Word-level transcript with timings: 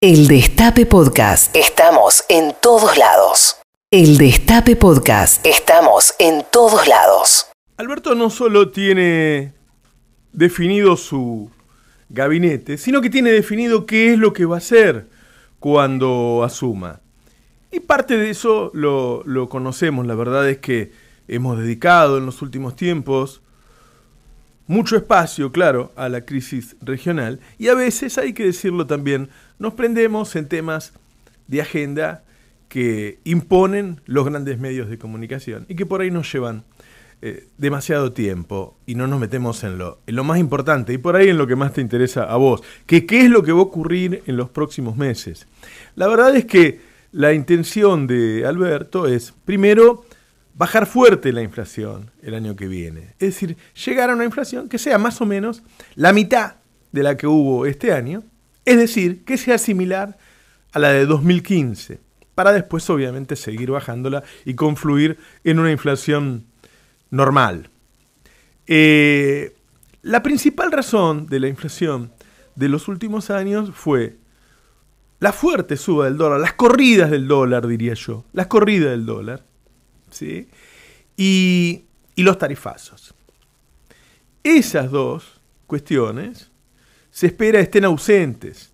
El 0.00 0.28
Destape 0.28 0.86
Podcast. 0.86 1.56
Estamos 1.56 2.22
en 2.28 2.54
todos 2.62 2.96
lados. 2.96 3.56
El 3.90 4.16
Destape 4.16 4.76
Podcast. 4.76 5.44
Estamos 5.44 6.14
en 6.20 6.44
todos 6.52 6.86
lados. 6.86 7.48
Alberto 7.78 8.14
no 8.14 8.30
solo 8.30 8.70
tiene 8.70 9.54
definido 10.32 10.96
su 10.96 11.50
gabinete, 12.10 12.78
sino 12.78 13.00
que 13.00 13.10
tiene 13.10 13.32
definido 13.32 13.86
qué 13.86 14.12
es 14.12 14.20
lo 14.20 14.32
que 14.32 14.44
va 14.44 14.54
a 14.54 14.58
hacer 14.58 15.08
cuando 15.58 16.44
asuma. 16.44 17.00
Y 17.72 17.80
parte 17.80 18.16
de 18.16 18.30
eso 18.30 18.70
lo, 18.74 19.24
lo 19.24 19.48
conocemos. 19.48 20.06
La 20.06 20.14
verdad 20.14 20.48
es 20.48 20.58
que 20.58 20.92
hemos 21.26 21.58
dedicado 21.58 22.18
en 22.18 22.24
los 22.24 22.40
últimos 22.40 22.76
tiempos 22.76 23.42
mucho 24.68 24.96
espacio, 24.96 25.50
claro, 25.50 25.92
a 25.96 26.08
la 26.08 26.20
crisis 26.20 26.76
regional 26.80 27.40
y 27.58 27.68
a 27.68 27.74
veces, 27.74 28.18
hay 28.18 28.32
que 28.34 28.44
decirlo 28.44 28.86
también, 28.86 29.30
nos 29.58 29.74
prendemos 29.74 30.36
en 30.36 30.46
temas 30.46 30.92
de 31.48 31.62
agenda 31.62 32.22
que 32.68 33.18
imponen 33.24 34.00
los 34.04 34.26
grandes 34.26 34.58
medios 34.60 34.88
de 34.88 34.98
comunicación 34.98 35.64
y 35.68 35.74
que 35.74 35.86
por 35.86 36.02
ahí 36.02 36.10
nos 36.10 36.30
llevan 36.32 36.64
eh, 37.22 37.48
demasiado 37.56 38.12
tiempo 38.12 38.76
y 38.86 38.94
no 38.94 39.08
nos 39.08 39.18
metemos 39.18 39.64
en 39.64 39.78
lo, 39.78 39.98
en 40.06 40.14
lo 40.14 40.22
más 40.22 40.38
importante 40.38 40.92
y 40.92 40.98
por 40.98 41.16
ahí 41.16 41.30
en 41.30 41.38
lo 41.38 41.46
que 41.46 41.56
más 41.56 41.72
te 41.72 41.80
interesa 41.80 42.24
a 42.24 42.36
vos, 42.36 42.62
que 42.86 43.06
qué 43.06 43.22
es 43.22 43.30
lo 43.30 43.42
que 43.42 43.52
va 43.52 43.58
a 43.58 43.62
ocurrir 43.62 44.22
en 44.26 44.36
los 44.36 44.50
próximos 44.50 44.96
meses. 44.96 45.48
La 45.96 46.06
verdad 46.06 46.36
es 46.36 46.44
que 46.44 46.80
la 47.10 47.32
intención 47.32 48.06
de 48.06 48.44
Alberto 48.46 49.08
es, 49.08 49.32
primero, 49.44 50.04
bajar 50.58 50.86
fuerte 50.86 51.32
la 51.32 51.42
inflación 51.42 52.10
el 52.20 52.34
año 52.34 52.56
que 52.56 52.66
viene. 52.66 53.14
Es 53.20 53.34
decir, 53.34 53.56
llegar 53.86 54.10
a 54.10 54.14
una 54.14 54.24
inflación 54.24 54.68
que 54.68 54.78
sea 54.78 54.98
más 54.98 55.20
o 55.20 55.26
menos 55.26 55.62
la 55.94 56.12
mitad 56.12 56.56
de 56.90 57.04
la 57.04 57.16
que 57.16 57.28
hubo 57.28 57.64
este 57.64 57.92
año, 57.92 58.24
es 58.64 58.76
decir, 58.76 59.24
que 59.24 59.38
sea 59.38 59.56
similar 59.56 60.18
a 60.72 60.80
la 60.80 60.90
de 60.90 61.06
2015, 61.06 62.00
para 62.34 62.52
después 62.52 62.90
obviamente 62.90 63.36
seguir 63.36 63.70
bajándola 63.70 64.24
y 64.44 64.54
confluir 64.54 65.18
en 65.44 65.60
una 65.60 65.70
inflación 65.70 66.44
normal. 67.10 67.70
Eh, 68.66 69.54
la 70.02 70.22
principal 70.24 70.72
razón 70.72 71.26
de 71.26 71.40
la 71.40 71.48
inflación 71.48 72.12
de 72.56 72.68
los 72.68 72.88
últimos 72.88 73.30
años 73.30 73.70
fue 73.72 74.16
la 75.20 75.32
fuerte 75.32 75.76
suba 75.76 76.06
del 76.06 76.16
dólar, 76.16 76.40
las 76.40 76.54
corridas 76.54 77.10
del 77.10 77.28
dólar, 77.28 77.66
diría 77.66 77.94
yo, 77.94 78.24
las 78.32 78.48
corridas 78.48 78.90
del 78.90 79.06
dólar, 79.06 79.47
¿sí? 80.10 80.48
y, 81.16 81.84
y 82.14 82.22
los 82.22 82.38
tarifazos. 82.38 83.14
Esas 84.42 84.90
dos 84.90 85.40
cuestiones 85.66 86.50
se 87.10 87.26
espera 87.26 87.60
estén 87.60 87.84
ausentes 87.84 88.72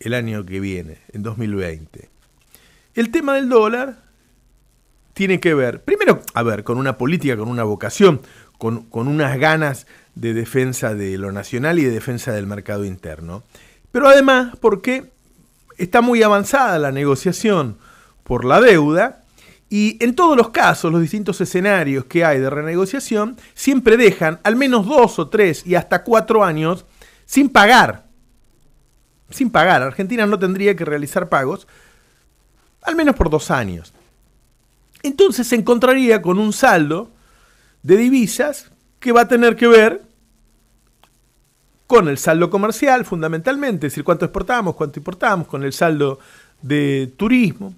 el 0.00 0.14
año 0.14 0.44
que 0.44 0.60
viene, 0.60 0.98
en 1.12 1.22
2020. 1.22 2.08
El 2.94 3.10
tema 3.10 3.34
del 3.34 3.48
dólar 3.48 3.98
tiene 5.14 5.40
que 5.40 5.54
ver, 5.54 5.82
primero, 5.82 6.22
a 6.34 6.42
ver, 6.42 6.64
con 6.64 6.78
una 6.78 6.98
política, 6.98 7.36
con 7.36 7.48
una 7.48 7.64
vocación, 7.64 8.20
con, 8.58 8.84
con, 8.84 9.08
unas 9.08 9.38
ganas 9.38 9.86
de 10.14 10.34
defensa 10.34 10.94
de 10.94 11.16
lo 11.18 11.32
nacional 11.32 11.78
y 11.78 11.84
de 11.84 11.90
defensa 11.90 12.32
del 12.32 12.46
mercado 12.46 12.84
interno. 12.84 13.42
Pero 13.92 14.08
además 14.08 14.54
porque 14.60 15.10
está 15.78 16.00
muy 16.00 16.22
avanzada 16.22 16.78
la 16.78 16.92
negociación 16.92 17.78
por 18.24 18.44
la 18.44 18.60
deuda 18.60 19.24
y 19.68 20.02
en 20.04 20.14
todos 20.14 20.36
los 20.36 20.50
casos, 20.50 20.92
los 20.92 21.00
distintos 21.00 21.40
escenarios 21.40 22.04
que 22.04 22.24
hay 22.24 22.38
de 22.38 22.50
renegociación 22.50 23.36
siempre 23.54 23.96
dejan 23.96 24.38
al 24.44 24.54
menos 24.54 24.86
dos 24.86 25.18
o 25.18 25.28
tres 25.28 25.66
y 25.66 25.74
hasta 25.74 26.04
cuatro 26.04 26.44
años 26.44 26.84
sin 27.24 27.48
pagar. 27.48 28.06
Sin 29.30 29.50
pagar. 29.50 29.82
Argentina 29.82 30.24
no 30.26 30.38
tendría 30.38 30.76
que 30.76 30.84
realizar 30.84 31.28
pagos 31.28 31.66
al 32.82 32.94
menos 32.94 33.16
por 33.16 33.28
dos 33.28 33.50
años. 33.50 33.92
Entonces 35.02 35.48
se 35.48 35.56
encontraría 35.56 36.22
con 36.22 36.38
un 36.38 36.52
saldo 36.52 37.10
de 37.82 37.96
divisas 37.96 38.70
que 39.00 39.10
va 39.10 39.22
a 39.22 39.28
tener 39.28 39.56
que 39.56 39.66
ver 39.66 40.02
con 41.88 42.08
el 42.08 42.18
saldo 42.18 42.50
comercial 42.50 43.04
fundamentalmente, 43.04 43.86
es 43.86 43.92
decir, 43.92 44.04
cuánto 44.04 44.24
exportamos, 44.24 44.74
cuánto 44.74 44.98
importamos, 44.98 45.46
con 45.46 45.62
el 45.62 45.72
saldo 45.72 46.18
de 46.62 47.12
turismo, 47.16 47.74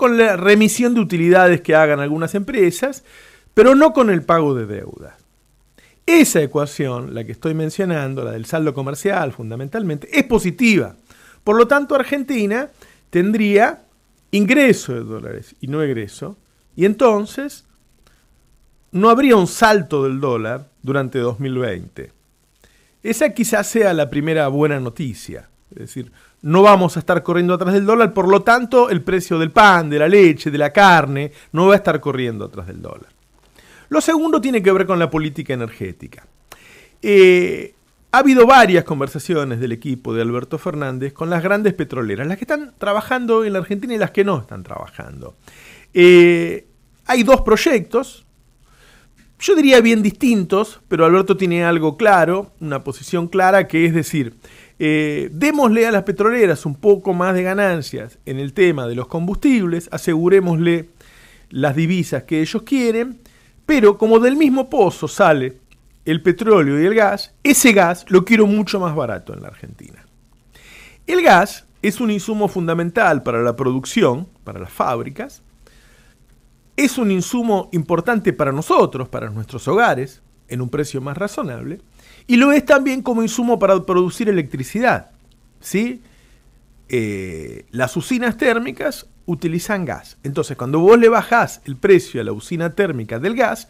con 0.00 0.16
la 0.16 0.34
remisión 0.34 0.94
de 0.94 1.00
utilidades 1.00 1.60
que 1.60 1.74
hagan 1.74 2.00
algunas 2.00 2.34
empresas, 2.34 3.04
pero 3.52 3.74
no 3.74 3.92
con 3.92 4.08
el 4.08 4.22
pago 4.22 4.54
de 4.54 4.64
deuda. 4.64 5.18
Esa 6.06 6.40
ecuación, 6.40 7.14
la 7.14 7.22
que 7.24 7.32
estoy 7.32 7.52
mencionando, 7.52 8.24
la 8.24 8.30
del 8.30 8.46
saldo 8.46 8.72
comercial 8.72 9.30
fundamentalmente, 9.32 10.08
es 10.10 10.24
positiva. 10.24 10.96
Por 11.44 11.54
lo 11.54 11.68
tanto, 11.68 11.94
Argentina 11.94 12.70
tendría 13.10 13.82
ingreso 14.30 14.94
de 14.94 15.00
dólares 15.00 15.54
y 15.60 15.66
no 15.66 15.82
egreso, 15.82 16.38
y 16.74 16.86
entonces 16.86 17.66
no 18.92 19.10
habría 19.10 19.36
un 19.36 19.48
salto 19.48 20.04
del 20.04 20.18
dólar 20.18 20.70
durante 20.80 21.18
2020. 21.18 22.10
Esa 23.02 23.34
quizás 23.34 23.66
sea 23.66 23.92
la 23.92 24.08
primera 24.08 24.48
buena 24.48 24.80
noticia. 24.80 25.49
Es 25.70 25.78
decir, 25.78 26.10
no 26.42 26.62
vamos 26.62 26.96
a 26.96 27.00
estar 27.00 27.22
corriendo 27.22 27.54
atrás 27.54 27.74
del 27.74 27.86
dólar, 27.86 28.12
por 28.12 28.28
lo 28.28 28.42
tanto 28.42 28.90
el 28.90 29.02
precio 29.02 29.38
del 29.38 29.50
pan, 29.50 29.88
de 29.88 29.98
la 29.98 30.08
leche, 30.08 30.50
de 30.50 30.58
la 30.58 30.72
carne, 30.72 31.32
no 31.52 31.66
va 31.66 31.74
a 31.74 31.76
estar 31.76 32.00
corriendo 32.00 32.46
atrás 32.46 32.66
del 32.66 32.82
dólar. 32.82 33.08
Lo 33.88 34.00
segundo 34.00 34.40
tiene 34.40 34.62
que 34.62 34.72
ver 34.72 34.86
con 34.86 34.98
la 34.98 35.10
política 35.10 35.54
energética. 35.54 36.26
Eh, 37.02 37.74
ha 38.12 38.18
habido 38.18 38.46
varias 38.46 38.84
conversaciones 38.84 39.60
del 39.60 39.72
equipo 39.72 40.12
de 40.12 40.22
Alberto 40.22 40.58
Fernández 40.58 41.12
con 41.12 41.30
las 41.30 41.42
grandes 41.42 41.74
petroleras, 41.74 42.26
las 42.26 42.38
que 42.38 42.44
están 42.44 42.72
trabajando 42.76 43.44
en 43.44 43.52
la 43.52 43.60
Argentina 43.60 43.94
y 43.94 43.98
las 43.98 44.10
que 44.10 44.24
no 44.24 44.38
están 44.38 44.62
trabajando. 44.64 45.36
Eh, 45.94 46.66
hay 47.06 47.22
dos 47.22 47.42
proyectos, 47.42 48.26
yo 49.40 49.54
diría 49.56 49.80
bien 49.80 50.02
distintos, 50.02 50.80
pero 50.88 51.06
Alberto 51.06 51.36
tiene 51.36 51.64
algo 51.64 51.96
claro, 51.96 52.52
una 52.60 52.84
posición 52.84 53.26
clara, 53.26 53.66
que 53.66 53.86
es 53.86 53.94
decir, 53.94 54.34
eh, 54.78 55.30
démosle 55.32 55.86
a 55.86 55.90
las 55.90 56.02
petroleras 56.02 56.66
un 56.66 56.74
poco 56.74 57.14
más 57.14 57.34
de 57.34 57.42
ganancias 57.42 58.18
en 58.26 58.38
el 58.38 58.52
tema 58.52 58.86
de 58.86 58.94
los 58.94 59.08
combustibles, 59.08 59.88
asegurémosle 59.92 60.90
las 61.48 61.74
divisas 61.74 62.24
que 62.24 62.40
ellos 62.40 62.62
quieren, 62.62 63.18
pero 63.64 63.96
como 63.96 64.20
del 64.20 64.36
mismo 64.36 64.68
pozo 64.68 65.08
sale 65.08 65.56
el 66.04 66.22
petróleo 66.22 66.80
y 66.80 66.86
el 66.86 66.94
gas, 66.94 67.34
ese 67.42 67.72
gas 67.72 68.04
lo 68.08 68.24
quiero 68.24 68.46
mucho 68.46 68.78
más 68.78 68.94
barato 68.94 69.32
en 69.32 69.42
la 69.42 69.48
Argentina. 69.48 70.04
El 71.06 71.22
gas 71.22 71.66
es 71.82 72.00
un 72.00 72.10
insumo 72.10 72.48
fundamental 72.48 73.22
para 73.22 73.42
la 73.42 73.56
producción, 73.56 74.28
para 74.44 74.60
las 74.60 74.72
fábricas, 74.72 75.42
es 76.76 76.98
un 76.98 77.10
insumo 77.10 77.68
importante 77.72 78.32
para 78.32 78.52
nosotros, 78.52 79.08
para 79.08 79.30
nuestros 79.30 79.66
hogares, 79.68 80.22
en 80.48 80.60
un 80.60 80.68
precio 80.68 81.00
más 81.00 81.16
razonable, 81.16 81.80
y 82.26 82.36
lo 82.36 82.52
es 82.52 82.64
también 82.64 83.02
como 83.02 83.22
insumo 83.22 83.58
para 83.58 83.80
producir 83.84 84.28
electricidad. 84.28 85.10
¿sí? 85.60 86.02
Eh, 86.88 87.66
las 87.70 87.96
usinas 87.96 88.36
térmicas 88.36 89.06
utilizan 89.26 89.84
gas. 89.84 90.18
Entonces, 90.22 90.56
cuando 90.56 90.80
vos 90.80 90.98
le 90.98 91.08
bajás 91.08 91.60
el 91.64 91.76
precio 91.76 92.20
a 92.20 92.24
la 92.24 92.32
usina 92.32 92.74
térmica 92.74 93.18
del 93.18 93.36
gas, 93.36 93.68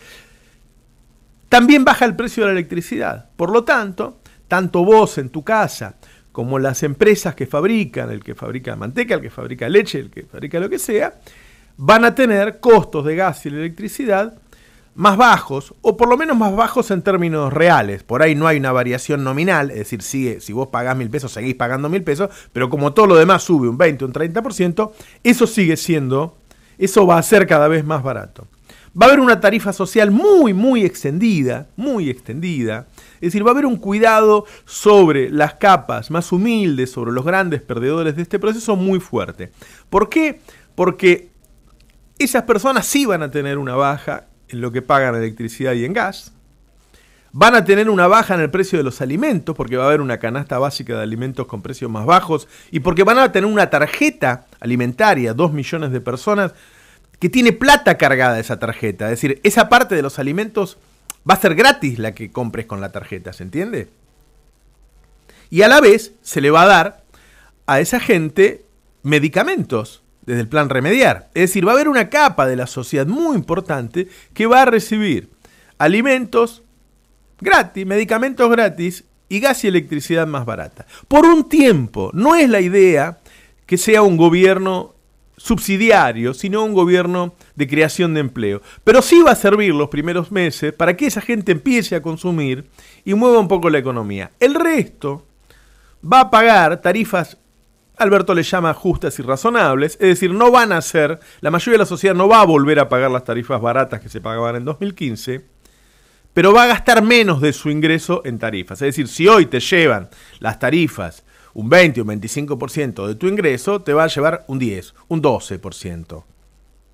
también 1.50 1.84
baja 1.84 2.04
el 2.04 2.16
precio 2.16 2.44
de 2.44 2.52
la 2.52 2.58
electricidad. 2.58 3.28
Por 3.36 3.50
lo 3.50 3.64
tanto, 3.64 4.20
tanto 4.48 4.84
vos 4.84 5.18
en 5.18 5.28
tu 5.28 5.44
casa 5.44 5.96
como 6.32 6.58
las 6.58 6.82
empresas 6.82 7.34
que 7.34 7.46
fabrican, 7.46 8.10
el 8.10 8.22
que 8.22 8.34
fabrica 8.34 8.76
manteca, 8.76 9.16
el 9.16 9.20
que 9.20 9.30
fabrica 9.30 9.68
leche, 9.68 9.98
el 9.98 10.10
que 10.10 10.22
fabrica 10.22 10.60
lo 10.60 10.70
que 10.70 10.78
sea, 10.78 11.20
van 11.82 12.04
a 12.04 12.14
tener 12.14 12.60
costos 12.60 13.06
de 13.06 13.16
gas 13.16 13.46
y 13.46 13.48
electricidad 13.48 14.34
más 14.94 15.16
bajos, 15.16 15.72
o 15.80 15.96
por 15.96 16.10
lo 16.10 16.18
menos 16.18 16.36
más 16.36 16.54
bajos 16.54 16.90
en 16.90 17.00
términos 17.00 17.50
reales. 17.50 18.02
Por 18.02 18.22
ahí 18.22 18.34
no 18.34 18.46
hay 18.46 18.58
una 18.58 18.70
variación 18.70 19.24
nominal, 19.24 19.70
es 19.70 19.90
decir, 19.90 20.02
si 20.02 20.52
vos 20.52 20.68
pagás 20.68 20.94
mil 20.94 21.08
pesos, 21.08 21.32
seguís 21.32 21.54
pagando 21.54 21.88
mil 21.88 22.02
pesos, 22.02 22.28
pero 22.52 22.68
como 22.68 22.92
todo 22.92 23.06
lo 23.06 23.16
demás 23.16 23.44
sube 23.44 23.66
un 23.66 23.78
20, 23.78 24.04
un 24.04 24.12
30%, 24.12 24.92
eso 25.24 25.46
sigue 25.46 25.78
siendo, 25.78 26.36
eso 26.76 27.06
va 27.06 27.16
a 27.16 27.22
ser 27.22 27.46
cada 27.46 27.66
vez 27.66 27.82
más 27.82 28.02
barato. 28.02 28.46
Va 29.00 29.06
a 29.06 29.08
haber 29.08 29.20
una 29.20 29.40
tarifa 29.40 29.72
social 29.72 30.10
muy, 30.10 30.52
muy 30.52 30.84
extendida, 30.84 31.68
muy 31.76 32.10
extendida. 32.10 32.88
Es 33.14 33.32
decir, 33.32 33.42
va 33.42 33.50
a 33.50 33.52
haber 33.52 33.64
un 33.64 33.76
cuidado 33.76 34.44
sobre 34.66 35.30
las 35.30 35.54
capas 35.54 36.10
más 36.10 36.30
humildes, 36.30 36.90
sobre 36.90 37.12
los 37.12 37.24
grandes 37.24 37.62
perdedores 37.62 38.16
de 38.16 38.22
este 38.22 38.38
proceso 38.38 38.76
muy 38.76 39.00
fuerte. 39.00 39.50
¿Por 39.88 40.10
qué? 40.10 40.40
Porque 40.74 41.29
esas 42.24 42.42
personas 42.44 42.86
sí 42.86 43.06
van 43.06 43.22
a 43.22 43.30
tener 43.30 43.58
una 43.58 43.74
baja 43.74 44.26
en 44.48 44.60
lo 44.60 44.72
que 44.72 44.82
pagan 44.82 45.14
electricidad 45.14 45.72
y 45.72 45.84
en 45.84 45.92
gas. 45.92 46.32
Van 47.32 47.54
a 47.54 47.64
tener 47.64 47.88
una 47.88 48.08
baja 48.08 48.34
en 48.34 48.40
el 48.40 48.50
precio 48.50 48.78
de 48.78 48.84
los 48.84 49.00
alimentos, 49.00 49.54
porque 49.54 49.76
va 49.76 49.84
a 49.84 49.86
haber 49.86 50.00
una 50.00 50.18
canasta 50.18 50.58
básica 50.58 50.96
de 50.96 51.02
alimentos 51.02 51.46
con 51.46 51.62
precios 51.62 51.90
más 51.90 52.04
bajos, 52.04 52.48
y 52.70 52.80
porque 52.80 53.04
van 53.04 53.18
a 53.18 53.30
tener 53.30 53.48
una 53.48 53.70
tarjeta 53.70 54.46
alimentaria, 54.58 55.32
dos 55.32 55.52
millones 55.52 55.92
de 55.92 56.00
personas, 56.00 56.52
que 57.20 57.28
tiene 57.28 57.52
plata 57.52 57.96
cargada 57.96 58.40
esa 58.40 58.58
tarjeta. 58.58 59.06
Es 59.06 59.12
decir, 59.12 59.40
esa 59.44 59.68
parte 59.68 59.94
de 59.94 60.02
los 60.02 60.18
alimentos 60.18 60.78
va 61.28 61.34
a 61.34 61.40
ser 61.40 61.54
gratis 61.54 61.98
la 61.98 62.12
que 62.12 62.32
compres 62.32 62.66
con 62.66 62.80
la 62.80 62.90
tarjeta, 62.90 63.32
¿se 63.32 63.44
entiende? 63.44 63.88
Y 65.50 65.62
a 65.62 65.68
la 65.68 65.80
vez 65.80 66.12
se 66.22 66.40
le 66.40 66.50
va 66.50 66.62
a 66.62 66.66
dar 66.66 67.04
a 67.66 67.80
esa 67.80 68.00
gente 68.00 68.64
medicamentos 69.02 70.02
desde 70.30 70.42
el 70.42 70.48
plan 70.48 70.68
remediar. 70.68 71.28
Es 71.34 71.50
decir, 71.50 71.66
va 71.66 71.72
a 71.72 71.74
haber 71.74 71.88
una 71.88 72.08
capa 72.08 72.46
de 72.46 72.56
la 72.56 72.66
sociedad 72.66 73.06
muy 73.06 73.36
importante 73.36 74.08
que 74.32 74.46
va 74.46 74.62
a 74.62 74.66
recibir 74.66 75.28
alimentos 75.78 76.62
gratis, 77.40 77.84
medicamentos 77.86 78.50
gratis 78.50 79.04
y 79.28 79.40
gas 79.40 79.64
y 79.64 79.68
electricidad 79.68 80.26
más 80.26 80.46
barata. 80.46 80.86
Por 81.08 81.26
un 81.26 81.48
tiempo, 81.48 82.10
no 82.14 82.34
es 82.34 82.48
la 82.48 82.60
idea 82.60 83.18
que 83.66 83.76
sea 83.76 84.02
un 84.02 84.16
gobierno 84.16 84.94
subsidiario, 85.36 86.34
sino 86.34 86.64
un 86.64 86.74
gobierno 86.74 87.34
de 87.56 87.66
creación 87.66 88.12
de 88.14 88.20
empleo. 88.20 88.60
Pero 88.84 89.00
sí 89.00 89.22
va 89.22 89.32
a 89.32 89.36
servir 89.36 89.74
los 89.74 89.88
primeros 89.88 90.30
meses 90.30 90.72
para 90.72 90.96
que 90.96 91.06
esa 91.06 91.22
gente 91.22 91.52
empiece 91.52 91.96
a 91.96 92.02
consumir 92.02 92.66
y 93.04 93.14
mueva 93.14 93.38
un 93.38 93.48
poco 93.48 93.70
la 93.70 93.78
economía. 93.78 94.30
El 94.38 94.54
resto 94.54 95.24
va 96.04 96.20
a 96.20 96.30
pagar 96.30 96.80
tarifas, 96.82 97.38
Alberto 98.00 98.34
le 98.34 98.42
llama 98.42 98.74
justas 98.74 99.18
y 99.18 99.22
razonables, 99.22 99.92
es 100.00 100.08
decir, 100.08 100.32
no 100.32 100.50
van 100.50 100.72
a 100.72 100.80
ser, 100.80 101.20
la 101.40 101.50
mayoría 101.50 101.74
de 101.74 101.84
la 101.84 101.86
sociedad 101.86 102.14
no 102.14 102.28
va 102.28 102.40
a 102.40 102.46
volver 102.46 102.78
a 102.78 102.88
pagar 102.88 103.10
las 103.10 103.24
tarifas 103.24 103.60
baratas 103.60 104.00
que 104.00 104.08
se 104.08 104.20
pagaban 104.20 104.56
en 104.56 104.64
2015, 104.64 105.44
pero 106.32 106.52
va 106.52 106.64
a 106.64 106.68
gastar 106.68 107.02
menos 107.02 107.40
de 107.40 107.52
su 107.52 107.70
ingreso 107.70 108.22
en 108.24 108.38
tarifas. 108.38 108.80
Es 108.82 108.86
decir, 108.86 109.08
si 109.08 109.28
hoy 109.28 109.46
te 109.46 109.60
llevan 109.60 110.08
las 110.38 110.58
tarifas 110.58 111.24
un 111.52 111.68
20 111.68 112.00
o 112.00 112.04
un 112.04 112.10
25% 112.10 113.06
de 113.06 113.14
tu 113.16 113.26
ingreso, 113.26 113.80
te 113.82 113.92
va 113.92 114.04
a 114.04 114.08
llevar 114.08 114.44
un 114.48 114.58
10, 114.58 114.94
un 115.08 115.22
12%. 115.22 116.24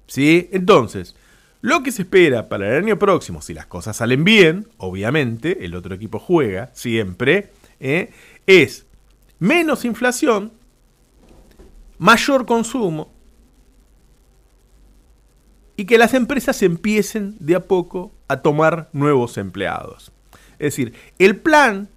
¿Sí? 0.07 0.49
Entonces, 0.53 1.15
lo 1.61 1.83
que 1.83 1.93
se 1.93 2.03
espera 2.03 2.49
para 2.49 2.69
el 2.71 2.85
año 2.85 2.99
próximo, 2.99 3.43
si 3.43 3.55
las 3.55 3.67
cosas 3.67 3.97
salen 3.97 4.25
bien, 4.25 4.69
obviamente, 4.79 5.65
el 5.65 5.75
otro 5.75 5.95
equipo 5.95 6.19
juega 6.19 6.71
siempre, 6.75 7.51
¿eh? 7.81 8.11
es 8.47 8.87
menos 9.39 9.85
inflación, 9.85 10.53
mayor 11.99 12.47
consumo 12.47 13.11
y 15.77 15.85
que 15.85 15.99
las 15.99 16.15
empresas 16.15 16.63
empiecen 16.63 17.37
de 17.39 17.55
a 17.55 17.61
poco 17.61 18.13
a 18.29 18.39
tomar 18.39 18.89
nuevos 18.93 19.37
empleados. 19.37 20.13
Es 20.59 20.75
decir, 20.75 20.95
el 21.19 21.37
plan, 21.37 21.89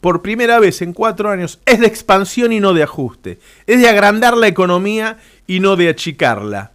por 0.00 0.22
primera 0.22 0.58
vez 0.58 0.82
en 0.82 0.92
cuatro 0.92 1.30
años, 1.30 1.60
es 1.64 1.80
de 1.80 1.86
expansión 1.86 2.52
y 2.52 2.60
no 2.60 2.74
de 2.74 2.82
ajuste. 2.82 3.38
Es 3.66 3.80
de 3.80 3.88
agrandar 3.88 4.36
la 4.36 4.48
economía 4.48 5.18
y 5.46 5.60
no 5.60 5.76
de 5.76 5.88
achicarla. 5.88 6.72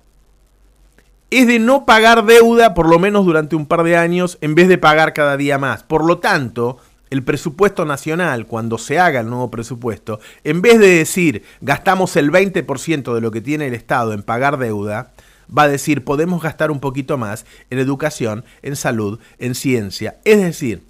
Es 1.29 1.47
de 1.47 1.59
no 1.59 1.86
pagar 1.86 2.25
deuda 2.25 2.74
por 2.74 2.88
lo 2.88 3.00
menos 3.00 3.25
durante 3.25 3.56
un 3.56 3.65
par 3.65 3.83
de 3.83 3.97
años 3.97 4.38
en 4.39 4.56
vez 4.56 4.68
de 4.68 4.77
pagar 4.77 5.13
cada 5.13 5.36
día 5.36 5.57
más. 5.57 5.83
Por 5.83 6.06
lo 6.06 6.19
tanto, 6.19 6.77
el 7.13 7.21
presupuesto 7.21 7.86
nacional, 7.86 8.48
cuando 8.48 8.80
se 8.80 8.98
haga 8.98 9.19
el 9.19 9.30
nuevo 9.30 9.51
presupuesto, 9.51 10.19
en 10.44 10.63
vez 10.63 10.80
de 10.80 10.88
decir 10.88 11.44
gastamos 11.62 12.15
el 12.15 12.31
20% 12.31 13.13
de 13.13 13.21
lo 13.21 13.30
que 13.30 13.39
tiene 13.39 13.68
el 13.68 13.75
Estado 13.75 14.13
en 14.13 14.24
pagar 14.24 14.57
deuda, 14.57 15.13
va 15.56 15.63
a 15.63 15.68
decir 15.68 16.04
podemos 16.04 16.42
gastar 16.42 16.71
un 16.71 16.80
poquito 16.80 17.19
más 17.19 17.45
en 17.69 17.77
educación, 17.77 18.44
en 18.63 18.75
salud, 18.75 19.19
en 19.38 19.54
ciencia. 19.54 20.18
Es 20.25 20.42
decir, 20.42 20.81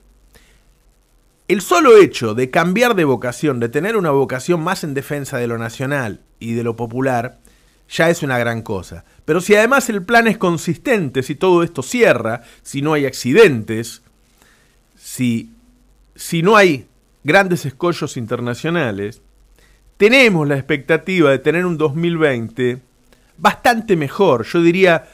el 1.50 1.60
solo 1.60 1.98
hecho 1.98 2.34
de 2.36 2.50
cambiar 2.50 2.96
de 2.96 3.04
vocación, 3.04 3.60
de 3.60 3.68
tener 3.68 3.98
una 3.98 4.12
vocación 4.12 4.64
más 4.64 4.86
en 4.86 4.94
defensa 4.94 5.40
de 5.40 5.48
lo 5.48 5.58
nacional 5.58 6.22
y 6.40 6.54
de 6.54 6.64
lo 6.64 6.78
popular, 6.78 7.40
ya 7.90 8.10
es 8.10 8.24
una 8.24 8.38
gran 8.38 8.62
cosa. 8.62 9.04
Pero 9.25 9.42
si 9.42 9.56
además 9.56 9.90
el 9.90 10.04
plan 10.04 10.30
es 10.30 10.38
consistente, 10.38 11.22
si 11.22 11.36
todo 11.36 11.64
esto 11.64 11.84
cierra, 11.84 12.44
si 12.62 12.81
no 12.81 12.94
hay 12.94 13.06
accidentes, 13.06 14.04
si, 14.96 15.52
si 16.15 16.42
no 16.42 16.56
hay 16.56 16.88
grandes 17.24 17.65
escollos 17.65 18.18
internacionales, 18.18 19.21
tenemos 19.98 20.48
la 20.48 20.56
expectativa 20.56 21.30
de 21.31 21.39
tener 21.39 21.65
un 21.65 21.77
2020 21.77 22.81
bastante 23.38 23.95
mejor, 23.95 24.45
yo 24.45 24.62
diría 24.62 25.06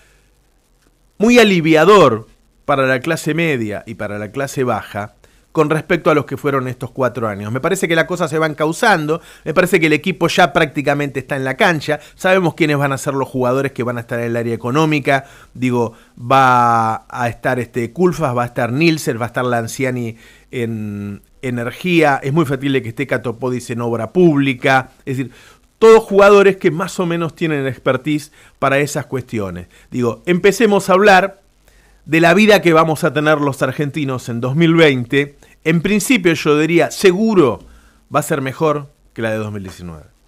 muy 1.18 1.40
aliviador 1.40 2.28
para 2.66 2.86
la 2.86 3.00
clase 3.00 3.34
media 3.34 3.84
y 3.86 3.96
para 3.96 4.20
la 4.20 4.32
clase 4.32 4.64
baja 4.64 5.16
con 5.52 5.70
respecto 5.70 6.12
a 6.12 6.14
los 6.14 6.26
que 6.26 6.38
fueron 6.38 6.68
estos 6.68 6.92
cuatro 6.92 7.28
años. 7.28 7.52
Me 7.52 7.60
parece 7.60 7.88
que 7.88 7.96
las 7.96 8.06
cosas 8.06 8.30
se 8.30 8.38
van 8.38 8.54
causando, 8.54 9.22
me 9.44 9.54
parece 9.54 9.80
que 9.80 9.88
el 9.88 9.94
equipo 9.94 10.28
ya 10.28 10.54
prácticamente 10.54 11.20
está 11.20 11.36
en 11.36 11.44
la 11.44 11.58
cancha, 11.58 12.00
sabemos 12.16 12.54
quiénes 12.54 12.78
van 12.78 12.94
a 12.94 12.98
ser 12.98 13.16
los 13.16 13.28
jugadores 13.28 13.72
que 13.72 13.84
van 13.84 13.98
a 13.98 14.02
estar 14.02 14.20
en 14.20 14.28
el 14.28 14.38
área 14.38 14.54
económica, 14.54 15.26
digo, 15.54 15.94
va 16.20 17.06
a 17.10 17.28
estar 17.28 17.60
este 17.60 17.92
Kulfas, 17.92 18.38
va 18.38 18.44
a 18.44 18.48
estar 18.48 18.72
Nilser, 18.72 19.20
va 19.20 19.26
a 19.26 19.28
estar 19.28 19.46
Lanciani 19.46 20.16
en 20.52 21.22
energía, 21.42 22.20
es 22.22 22.34
muy 22.34 22.46
factible 22.46 22.82
que 22.82 22.90
esté 22.90 23.08
Catopodis 23.08 23.70
en 23.70 23.82
obra 23.82 24.12
pública, 24.12 24.92
es 25.06 25.18
decir, 25.18 25.32
todos 25.80 26.04
jugadores 26.04 26.58
que 26.58 26.72
más 26.72 27.00
o 27.00 27.06
menos 27.06 27.36
tienen 27.36 27.66
expertise 27.66 28.32
para 28.60 28.80
esas 28.80 29.06
cuestiones. 29.06 29.68
Digo, 29.90 30.22
empecemos 30.26 30.90
a 30.90 30.94
hablar 30.94 31.42
de 32.06 32.20
la 32.22 32.34
vida 32.34 32.62
que 32.62 32.74
vamos 32.74 33.04
a 33.04 33.14
tener 33.14 33.40
los 33.40 33.62
argentinos 33.62 34.28
en 34.30 34.42
2020. 34.42 35.38
En 35.64 35.82
principio 35.82 36.34
yo 36.34 36.60
diría, 36.60 36.92
seguro 36.92 37.60
va 38.14 38.20
a 38.20 38.24
ser 38.24 38.42
mejor 38.42 38.90
que 39.14 39.22
la 39.22 39.32
de 39.32 39.38
2019. 39.38 40.19